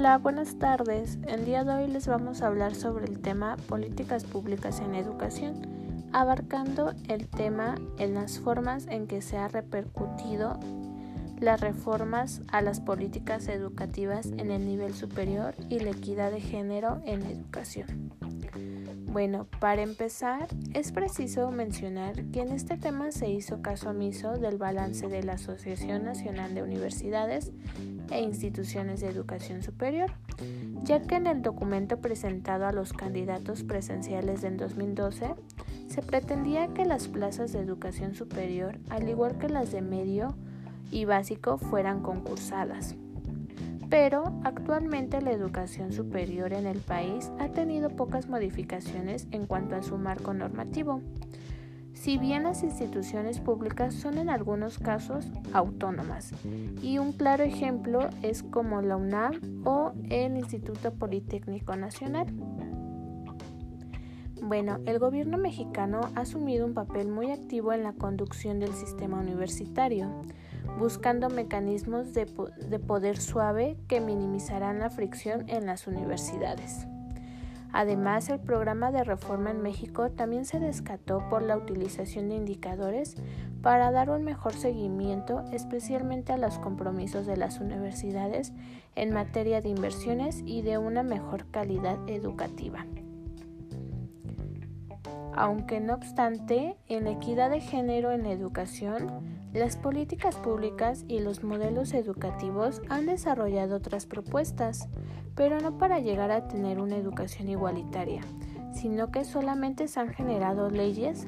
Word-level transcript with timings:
Hola, 0.00 0.16
buenas 0.16 0.58
tardes. 0.58 1.18
El 1.28 1.44
día 1.44 1.62
de 1.62 1.74
hoy 1.74 1.86
les 1.86 2.08
vamos 2.08 2.40
a 2.40 2.46
hablar 2.46 2.74
sobre 2.74 3.04
el 3.04 3.20
tema 3.20 3.58
políticas 3.68 4.24
públicas 4.24 4.80
en 4.80 4.94
educación, 4.94 5.60
abarcando 6.10 6.94
el 7.08 7.28
tema 7.28 7.74
en 7.98 8.14
las 8.14 8.38
formas 8.38 8.86
en 8.86 9.06
que 9.06 9.20
se 9.20 9.36
ha 9.36 9.48
repercutido 9.48 10.58
las 11.38 11.60
reformas 11.60 12.40
a 12.48 12.62
las 12.62 12.80
políticas 12.80 13.46
educativas 13.48 14.28
en 14.38 14.50
el 14.50 14.64
nivel 14.64 14.94
superior 14.94 15.54
y 15.68 15.80
la 15.80 15.90
equidad 15.90 16.30
de 16.30 16.40
género 16.40 17.02
en 17.04 17.20
educación. 17.20 18.29
Bueno, 19.12 19.48
para 19.58 19.82
empezar, 19.82 20.46
es 20.72 20.92
preciso 20.92 21.50
mencionar 21.50 22.26
que 22.26 22.42
en 22.42 22.52
este 22.52 22.76
tema 22.76 23.10
se 23.10 23.28
hizo 23.28 23.60
caso 23.60 23.90
omiso 23.90 24.38
del 24.38 24.56
balance 24.56 25.08
de 25.08 25.24
la 25.24 25.32
Asociación 25.32 26.04
Nacional 26.04 26.54
de 26.54 26.62
Universidades 26.62 27.50
e 28.12 28.20
Instituciones 28.20 29.00
de 29.00 29.08
Educación 29.08 29.64
Superior, 29.64 30.12
ya 30.84 31.02
que 31.02 31.16
en 31.16 31.26
el 31.26 31.42
documento 31.42 32.00
presentado 32.00 32.66
a 32.66 32.72
los 32.72 32.92
candidatos 32.92 33.64
presenciales 33.64 34.44
en 34.44 34.56
2012 34.56 35.34
se 35.88 36.02
pretendía 36.02 36.68
que 36.68 36.84
las 36.84 37.08
plazas 37.08 37.52
de 37.52 37.58
educación 37.58 38.14
superior, 38.14 38.78
al 38.90 39.08
igual 39.08 39.38
que 39.38 39.48
las 39.48 39.72
de 39.72 39.82
medio 39.82 40.36
y 40.92 41.04
básico, 41.04 41.58
fueran 41.58 42.00
concursadas 42.00 42.94
pero 43.90 44.40
actualmente 44.44 45.20
la 45.20 45.32
educación 45.32 45.92
superior 45.92 46.52
en 46.52 46.66
el 46.66 46.78
país 46.78 47.30
ha 47.40 47.48
tenido 47.48 47.90
pocas 47.90 48.28
modificaciones 48.28 49.26
en 49.32 49.46
cuanto 49.46 49.74
a 49.74 49.82
su 49.82 49.98
marco 49.98 50.32
normativo. 50.32 51.02
Si 51.92 52.16
bien 52.16 52.44
las 52.44 52.62
instituciones 52.62 53.40
públicas 53.40 53.92
son 53.92 54.16
en 54.16 54.30
algunos 54.30 54.78
casos 54.78 55.26
autónomas, 55.52 56.32
y 56.80 56.98
un 56.98 57.12
claro 57.12 57.42
ejemplo 57.42 58.08
es 58.22 58.44
como 58.44 58.80
la 58.80 58.96
UNAM 58.96 59.62
o 59.66 59.92
el 60.08 60.36
Instituto 60.36 60.94
Politécnico 60.94 61.74
Nacional. 61.74 62.28
Bueno, 64.40 64.78
el 64.86 64.98
gobierno 64.98 65.36
mexicano 65.36 66.00
ha 66.14 66.20
asumido 66.20 66.64
un 66.64 66.74
papel 66.74 67.08
muy 67.08 67.32
activo 67.32 67.72
en 67.72 67.82
la 67.82 67.92
conducción 67.92 68.60
del 68.60 68.72
sistema 68.72 69.20
universitario 69.20 70.22
buscando 70.78 71.28
mecanismos 71.28 72.14
de, 72.14 72.26
poder 72.78 73.18
suave 73.18 73.76
que 73.88 74.00
minimizarán 74.00 74.78
la 74.78 74.90
fricción 74.90 75.48
en 75.48 75.66
las 75.66 75.86
universidades. 75.86 76.86
Además, 77.72 78.28
el 78.30 78.40
programa 78.40 78.90
de 78.90 79.04
reforma 79.04 79.50
en 79.50 79.62
México 79.62 80.10
también 80.10 80.44
se 80.44 80.58
descató 80.58 81.28
por 81.28 81.42
la 81.42 81.56
utilización 81.56 82.28
de 82.28 82.34
indicadores 82.34 83.14
para 83.62 83.92
dar 83.92 84.10
un 84.10 84.24
mejor 84.24 84.54
seguimiento 84.54 85.44
especialmente 85.52 86.32
a 86.32 86.38
los 86.38 86.58
compromisos 86.58 87.26
de 87.26 87.36
las 87.36 87.60
universidades 87.60 88.52
en 88.96 89.12
materia 89.12 89.60
de 89.60 89.68
inversiones 89.68 90.42
y 90.44 90.62
de 90.62 90.78
una 90.78 91.04
mejor 91.04 91.46
calidad 91.50 91.96
educativa. 92.08 92.86
Aunque 95.32 95.80
no 95.80 95.94
obstante, 95.94 96.76
en 96.88 97.06
equidad 97.06 97.50
de 97.50 97.60
género 97.60 98.10
en 98.10 98.24
la 98.24 98.32
educación, 98.32 99.39
las 99.52 99.76
políticas 99.76 100.36
públicas 100.36 101.04
y 101.08 101.18
los 101.18 101.42
modelos 101.42 101.92
educativos 101.92 102.82
han 102.88 103.06
desarrollado 103.06 103.76
otras 103.76 104.06
propuestas, 104.06 104.88
pero 105.34 105.60
no 105.60 105.76
para 105.76 105.98
llegar 105.98 106.30
a 106.30 106.46
tener 106.46 106.80
una 106.80 106.96
educación 106.96 107.48
igualitaria, 107.48 108.20
sino 108.72 109.10
que 109.10 109.24
solamente 109.24 109.88
se 109.88 109.98
han 109.98 110.10
generado 110.10 110.70
leyes, 110.70 111.26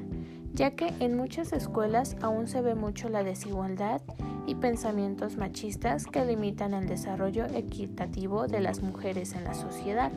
ya 0.53 0.71
que 0.71 0.93
en 0.99 1.17
muchas 1.17 1.51
escuelas 1.51 2.15
aún 2.21 2.47
se 2.47 2.61
ve 2.61 2.75
mucho 2.75 3.09
la 3.09 3.23
desigualdad 3.23 4.01
y 4.45 4.55
pensamientos 4.55 5.35
machistas 5.35 6.05
que 6.05 6.23
limitan 6.23 6.73
el 6.73 6.87
desarrollo 6.87 7.45
equitativo 7.45 8.47
de 8.47 8.61
las 8.61 8.81
mujeres 8.81 9.33
en 9.33 9.43
la 9.43 9.53
sociedad. 9.53 10.11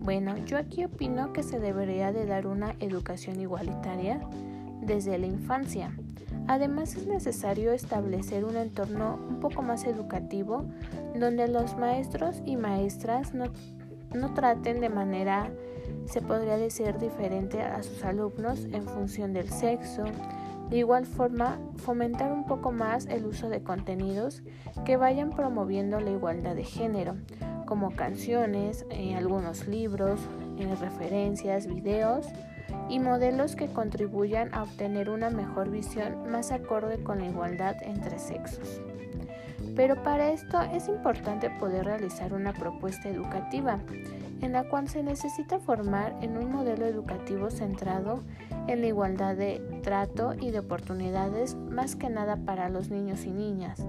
Bueno, 0.00 0.36
yo 0.44 0.58
aquí 0.58 0.84
opino 0.84 1.32
que 1.32 1.42
se 1.42 1.60
debería 1.60 2.12
de 2.12 2.26
dar 2.26 2.46
una 2.46 2.76
educación 2.80 3.40
igualitaria 3.40 4.20
desde 4.82 5.18
la 5.18 5.26
infancia, 5.26 5.92
Además 6.48 6.94
es 6.94 7.06
necesario 7.06 7.72
establecer 7.72 8.44
un 8.44 8.56
entorno 8.56 9.18
un 9.28 9.40
poco 9.40 9.62
más 9.62 9.84
educativo 9.84 10.64
donde 11.14 11.48
los 11.48 11.76
maestros 11.76 12.42
y 12.44 12.56
maestras 12.56 13.32
no, 13.34 13.50
traten 14.34 14.80
de 14.80 14.88
manera, 14.88 15.50
se 16.06 16.22
podría 16.22 16.56
decir, 16.56 16.98
diferente 16.98 17.62
a 17.62 17.82
sus 17.82 18.04
alumnos 18.04 18.64
en 18.66 18.84
función 18.84 19.32
del 19.32 19.50
sexo. 19.50 20.04
De 20.70 20.78
igual 20.78 21.06
forma, 21.06 21.58
fomentar 21.76 22.32
un 22.32 22.44
poco 22.44 22.72
más 22.72 23.06
el 23.06 23.24
uso 23.24 23.48
de 23.48 23.62
contenidos 23.62 24.42
que 24.84 24.96
vayan 24.96 25.30
promoviendo 25.30 26.00
la 26.00 26.10
igualdad 26.10 26.56
de 26.56 26.64
género, 26.64 27.16
como 27.66 27.94
canciones, 27.94 28.84
eh, 28.90 29.14
algunos 29.16 29.68
libros, 29.68 30.20
eh, 30.58 30.74
referencias, 30.80 31.66
videos, 31.66 32.26
y 32.88 32.98
modelos 32.98 33.56
que 33.56 33.68
contribuyan 33.68 34.54
a 34.54 34.62
obtener 34.62 35.10
una 35.10 35.30
mejor 35.30 35.70
visión 35.70 36.30
más 36.30 36.52
acorde 36.52 37.02
con 37.02 37.18
la 37.18 37.26
igualdad 37.26 37.76
entre 37.82 38.18
sexos. 38.18 38.80
Pero 39.74 40.02
para 40.02 40.30
esto 40.30 40.60
es 40.62 40.88
importante 40.88 41.50
poder 41.50 41.84
realizar 41.84 42.32
una 42.32 42.52
propuesta 42.52 43.08
educativa 43.08 43.80
en 44.40 44.52
la 44.52 44.68
cual 44.68 44.88
se 44.88 45.02
necesita 45.02 45.58
formar 45.58 46.16
en 46.20 46.36
un 46.36 46.50
modelo 46.52 46.86
educativo 46.86 47.50
centrado 47.50 48.22
en 48.66 48.80
la 48.80 48.86
igualdad 48.86 49.36
de 49.36 49.60
trato 49.82 50.34
y 50.38 50.50
de 50.50 50.58
oportunidades 50.58 51.54
más 51.54 51.96
que 51.96 52.10
nada 52.10 52.36
para 52.36 52.68
los 52.68 52.90
niños 52.90 53.24
y 53.24 53.30
niñas, 53.30 53.86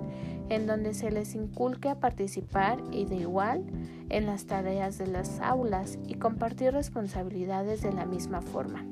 en 0.50 0.68
donde 0.68 0.94
se 0.94 1.12
les 1.12 1.36
inculque 1.36 1.90
a 1.90 2.00
participar 2.00 2.82
y 2.92 3.06
de 3.06 3.18
igual 3.18 3.64
en 4.10 4.26
las 4.26 4.46
tareas 4.46 4.98
de 4.98 5.08
las 5.08 5.40
aulas 5.40 5.98
y 6.08 6.16
compartir 6.16 6.74
responsabilidades 6.74 7.82
de 7.82 7.92
la 7.92 8.06
misma 8.06 8.42
forma. 8.42 8.86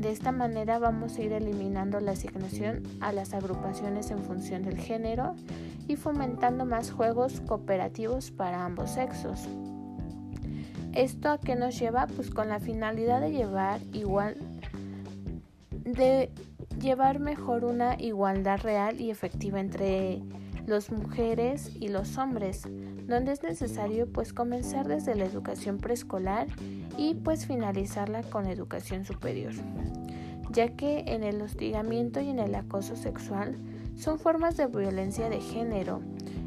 De 0.00 0.10
esta 0.10 0.32
manera 0.32 0.78
vamos 0.78 1.18
a 1.18 1.22
ir 1.22 1.32
eliminando 1.32 2.00
la 2.00 2.12
asignación 2.12 2.82
a 3.00 3.12
las 3.12 3.34
agrupaciones 3.34 4.10
en 4.10 4.20
función 4.20 4.62
del 4.62 4.78
género 4.78 5.34
y 5.88 5.96
fomentando 5.96 6.64
más 6.64 6.90
juegos 6.90 7.42
cooperativos 7.42 8.30
para 8.30 8.64
ambos 8.64 8.92
sexos. 8.92 9.46
¿Esto 10.94 11.30
a 11.30 11.38
qué 11.38 11.54
nos 11.56 11.78
lleva? 11.78 12.06
Pues 12.08 12.30
con 12.30 12.48
la 12.48 12.60
finalidad 12.60 13.20
de 13.20 13.30
llevar 13.30 13.80
igual 13.92 14.36
de 15.84 16.30
llevar 16.80 17.20
mejor 17.20 17.64
una 17.64 18.00
igualdad 18.00 18.60
real 18.60 19.00
y 19.00 19.10
efectiva 19.10 19.60
entre 19.60 20.22
las 20.66 20.90
mujeres 20.90 21.70
y 21.78 21.88
los 21.88 22.16
hombres, 22.16 22.62
donde 23.06 23.32
es 23.32 23.42
necesario 23.42 24.10
pues 24.10 24.32
comenzar 24.32 24.88
desde 24.88 25.14
la 25.14 25.24
educación 25.24 25.78
preescolar 25.78 26.46
y 26.96 27.14
pues 27.14 27.46
finalizarla 27.46 28.22
con 28.22 28.46
educación 28.46 29.04
superior, 29.04 29.52
ya 30.50 30.68
que 30.76 31.04
en 31.06 31.24
el 31.24 31.42
hostigamiento 31.42 32.20
y 32.20 32.30
en 32.30 32.38
el 32.38 32.54
acoso 32.54 32.96
sexual 32.96 33.56
son 33.96 34.18
formas 34.18 34.56
de 34.56 34.66
violencia 34.66 35.28
de 35.28 35.40
género. 35.40 36.00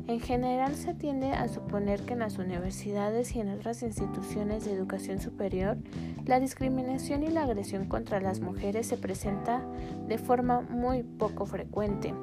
En 0.05 0.19
general 0.19 0.75
se 0.75 0.93
tiende 0.93 1.31
a 1.31 1.47
suponer 1.47 2.01
que 2.01 2.13
en 2.13 2.19
las 2.19 2.37
universidades 2.37 3.35
y 3.35 3.39
en 3.39 3.49
otras 3.49 3.83
instituciones 3.83 4.65
de 4.65 4.73
educación 4.73 5.21
superior 5.21 5.77
la 6.25 6.41
discriminación 6.41 7.23
y 7.23 7.27
la 7.27 7.43
agresión 7.43 7.87
contra 7.87 8.19
las 8.19 8.41
mujeres 8.41 8.87
se 8.87 8.97
presenta 8.97 9.65
de 10.07 10.17
forma 10.17 10.59
muy 10.61 11.03
poco 11.03 11.45
frecuente. 11.45 12.13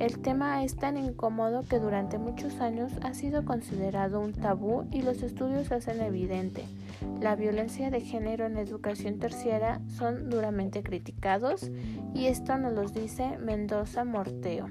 El 0.00 0.18
tema 0.18 0.64
es 0.64 0.76
tan 0.76 0.98
incómodo 0.98 1.62
que 1.62 1.78
durante 1.78 2.18
muchos 2.18 2.60
años 2.60 2.92
ha 3.02 3.14
sido 3.14 3.44
considerado 3.44 4.20
un 4.20 4.32
tabú 4.32 4.86
y 4.90 5.02
los 5.02 5.22
estudios 5.22 5.72
hacen 5.72 6.02
evidente. 6.02 6.64
La 7.20 7.36
violencia 7.36 7.90
de 7.90 8.00
género 8.00 8.44
en 8.44 8.54
la 8.54 8.60
educación 8.60 9.18
terciaria 9.18 9.80
son 9.86 10.28
duramente 10.28 10.82
criticados 10.82 11.70
y 12.12 12.26
esto 12.26 12.58
nos 12.58 12.74
lo 12.74 12.88
dice 12.88 13.38
Mendoza 13.38 14.04
Morteo. 14.04 14.66